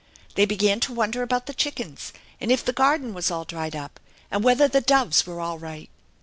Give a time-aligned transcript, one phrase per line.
[0.33, 3.99] They began to wonder about the chickens, and if the garden was all dried up,
[4.31, 5.91] and whether the dove,* were all right.